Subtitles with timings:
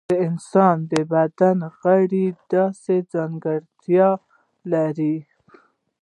[0.09, 4.09] د انسان د بدن غړي داسې ځانګړتیا
[4.71, 5.17] لري.